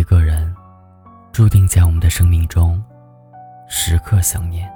[0.00, 0.56] 一个人，
[1.30, 2.82] 注定在我们的生命中
[3.68, 4.66] 时刻想念。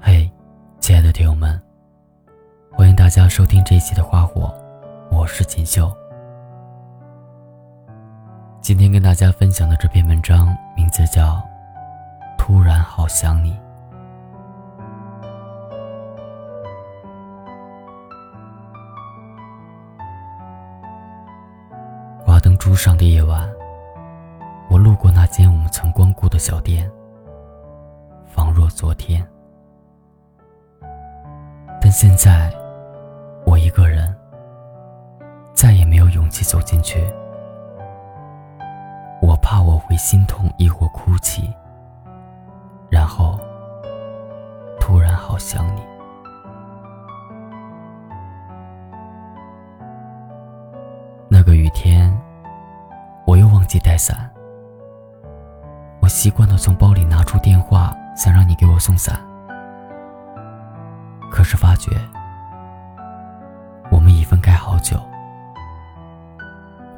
[0.00, 0.28] 嘿，
[0.80, 1.62] 亲爱的听友们，
[2.72, 4.52] 欢迎大家收听这一期的《花火》，
[5.16, 5.96] 我是锦绣。
[8.60, 11.34] 今天跟大家分享的这篇文章名字叫
[12.36, 13.52] 《突然好想你》。
[22.70, 23.50] 路上的夜晚，
[24.70, 26.88] 我路过那间我们曾光顾的小店，
[28.24, 29.26] 仿若昨天。
[31.80, 32.48] 但现在，
[33.44, 34.14] 我一个人，
[35.52, 37.04] 再也没有勇气走进去。
[39.20, 41.52] 我怕我会心痛，亦或哭泣，
[42.88, 43.36] 然后
[44.78, 45.82] 突然好想你。
[53.70, 54.28] 记带伞。
[56.00, 59.16] 我习惯的从包里拿出电话，想让你给我送伞，
[61.30, 61.92] 可是发觉
[63.88, 65.00] 我们已分开好久，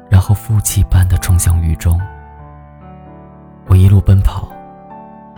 [0.09, 2.01] 然后负气般的冲向雨中。
[3.67, 4.49] 我一路奔跑，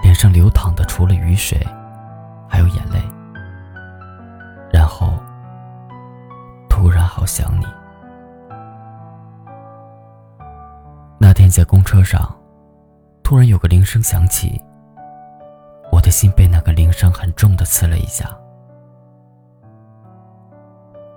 [0.03, 1.59] 脸上流淌的除了雨水，
[2.47, 2.97] 还有眼泪。
[4.71, 5.11] 然后，
[6.69, 7.65] 突然好想你。
[11.45, 12.35] 天在公车上，
[13.21, 14.59] 突然有个铃声响起，
[15.91, 18.35] 我的心被那个铃声很重的刺了一下，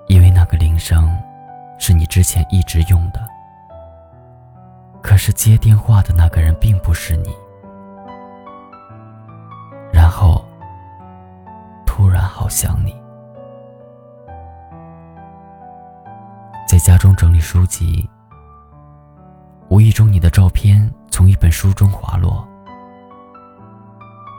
[0.07, 1.17] 因为那个铃声
[1.79, 3.27] 是你之前一直用的。
[5.03, 7.35] 可是接电话的那个人并不是你，
[9.91, 10.45] 然后
[11.87, 12.95] 突然好想你，
[16.69, 18.07] 在家中整理书籍，
[19.79, 22.45] 无意中你的照片从一本书中滑落，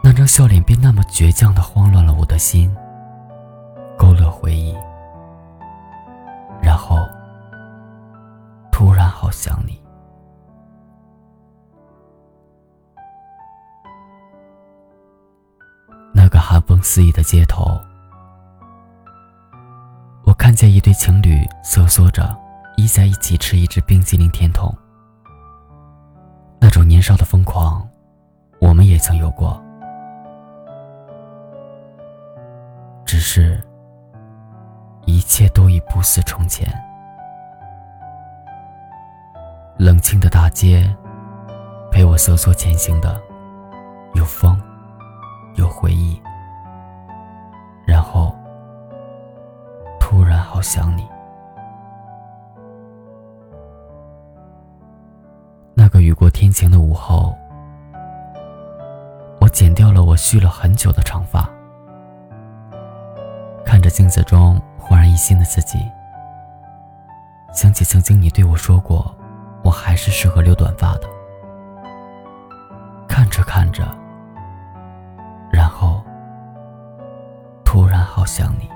[0.04, 2.70] 那张笑脸便那么倔强的慌乱了我的心，
[3.98, 4.76] 勾勒回忆，
[6.62, 6.98] 然后
[8.70, 9.82] 突然好想你。
[16.14, 17.80] 那个寒风肆意的街头，
[20.26, 22.38] 我看见一对情侣瑟缩着
[22.76, 24.70] 依在一起吃一只冰激凌甜筒。
[27.00, 27.88] 年少的疯狂，
[28.60, 29.58] 我们也曾有过，
[33.06, 33.58] 只是，
[35.06, 36.68] 一切都已不似从前。
[39.78, 40.94] 冷清的大街，
[41.90, 43.18] 陪我瑟缩前行的，
[44.14, 44.62] 有风。
[45.56, 46.22] 有回忆，
[47.86, 48.34] 然后
[50.00, 51.08] 突然好想你。
[56.10, 57.38] 雨过天晴的午后，
[59.40, 61.48] 我剪掉了我蓄了很久的长发，
[63.64, 65.78] 看着镜子中焕然一新的自己，
[67.54, 69.16] 想起曾经你对我说过，
[69.64, 71.02] 我还是适合留短发的。
[73.08, 73.88] 看着看着。
[75.52, 76.02] 然后，
[77.64, 78.68] 突然好想你，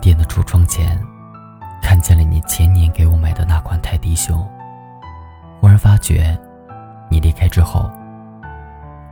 [0.00, 0.98] 店的橱窗前，
[1.82, 4.38] 看见了你前年给我买的那款泰迪熊。
[5.60, 6.36] 忽然发觉，
[7.10, 7.90] 你离开之后，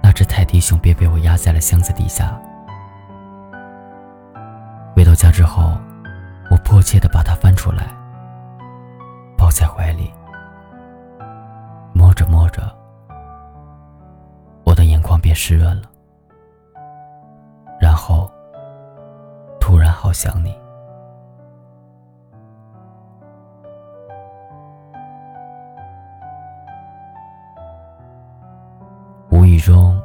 [0.03, 2.39] 那只泰迪熊便被我压在了箱子底下。
[4.97, 5.77] 回到家之后，
[6.51, 7.87] 我迫切的把它翻出来。
[9.37, 10.13] 抱在怀里，
[11.93, 12.63] 摸着摸着，
[14.65, 15.89] 我的眼眶便湿润了。
[17.81, 18.29] 然后，
[19.61, 20.53] 突然好想你。
[29.59, 30.01] 无意中，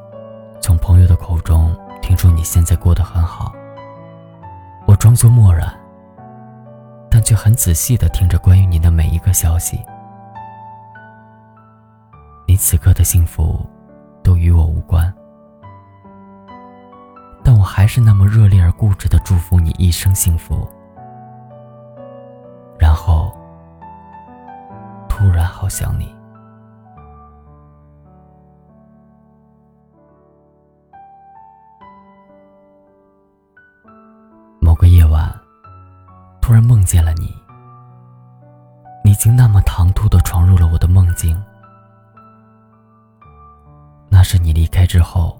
[0.59, 3.53] 从朋友的口中听说你现在过得很好，
[4.87, 5.71] 我装作漠然。
[7.07, 9.79] 但却很仔细的听着关于你的每一个消息，
[12.47, 13.63] 你此刻的幸福
[14.23, 15.13] 都与我无关，
[17.43, 20.67] 但我还是那么热烈而固执的祝福你一生幸福。
[22.79, 23.31] 然后，
[25.07, 26.11] 突然好想你。
[39.43, 41.37] 那么唐突的闯入了我的梦境。
[44.09, 45.37] 那是你离开之后，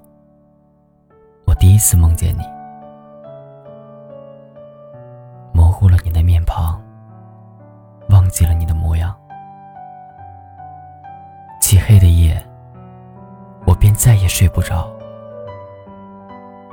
[1.46, 2.42] 我第一次梦见你，
[5.54, 6.78] 模糊了你的面庞，
[8.10, 9.16] 忘记了你的模样。
[11.58, 12.46] 漆黑的夜，
[13.66, 14.86] 我便再也睡不着。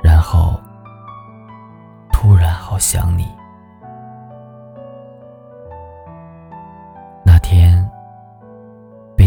[0.04, 0.60] 然后，
[2.12, 3.26] 突然好想你。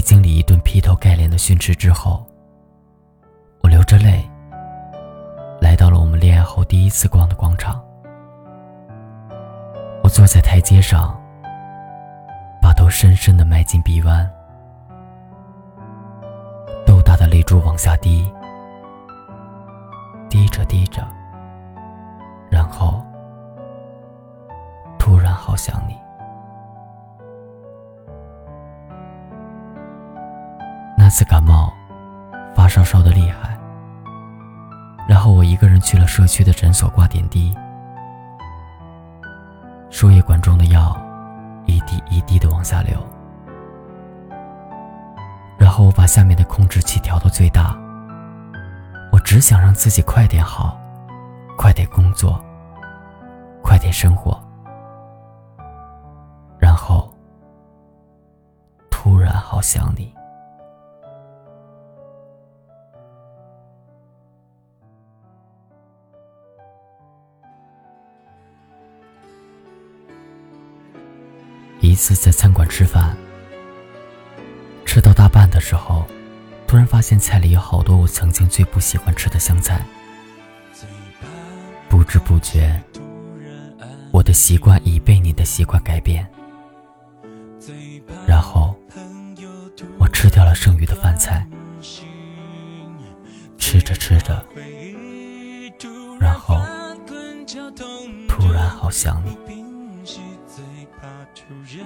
[0.05, 2.23] 经理一顿劈头盖脸的训斥之后，
[3.63, 4.23] 我流着泪。
[5.59, 7.83] 来到了我们恋爱后第一次逛的广场，
[10.03, 11.19] 我坐在台阶上，
[12.61, 14.29] 把头深深的埋进臂弯，
[16.85, 18.31] 豆大的泪珠往下滴，
[20.29, 21.01] 滴着滴着，
[22.47, 23.03] 然后
[24.99, 26.04] 突然好想你。
[31.05, 31.71] 那次感冒，
[32.55, 33.55] 发烧烧的厉害。
[35.07, 37.55] 然后我一个人去了社区的诊所挂点滴，
[39.91, 40.99] 输液管中的药
[41.67, 42.97] 一滴一滴的往下流。
[45.59, 47.77] 然后我把下面的控制器调到最大，
[49.11, 50.75] 我只想让自己快点好，
[51.55, 52.43] 快点工作，
[53.61, 54.35] 快点生活。
[56.57, 57.13] 然后
[58.89, 60.11] 突然好想你。
[71.95, 73.15] 一次在餐馆吃饭，
[74.83, 76.05] 吃到大半的时候，
[76.67, 79.81] 突然发现菜里有好多我曾经最不喜欢吃的香菜。
[81.87, 82.83] 不知不觉，
[84.11, 86.27] 我的习惯已被你的习惯改变。
[88.27, 88.75] 然后，
[89.97, 91.47] 我吃掉了剩余的饭菜。
[93.57, 94.45] 吃着吃着，
[96.19, 96.57] 然后
[98.27, 99.73] 突然好想你。
[101.35, 101.41] 突
[101.77, 101.85] 然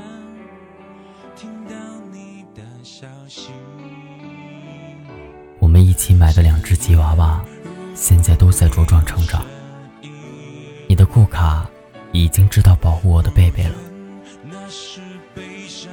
[1.36, 1.72] 听到
[2.12, 3.50] 你的消息
[5.58, 7.44] 我们一起买的两只吉娃娃，
[7.96, 9.44] 现在都在茁壮成长。
[10.88, 11.68] 你的库卡
[12.12, 13.76] 已经知道保护我的贝贝了。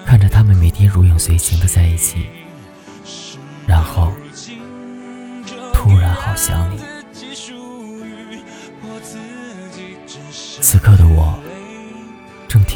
[0.04, 2.26] 看着他们每天如影随形的在一起，
[3.66, 4.12] 然后
[5.72, 6.95] 突然好想你。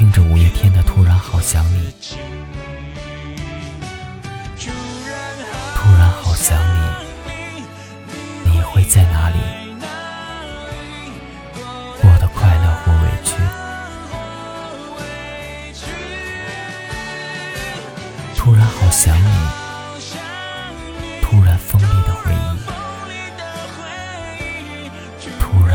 [0.00, 1.92] 听着五月天的《突然好想你》，
[5.76, 6.80] 突然好想你，
[8.50, 9.36] 你会在哪里？
[12.00, 13.34] 过得快乐或委屈？
[18.38, 19.28] 突然好想你，
[21.20, 22.38] 突然锋利的回忆。
[25.38, 25.69] 突然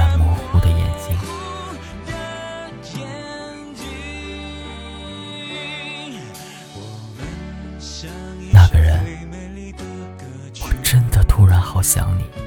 [11.95, 12.44] 想你。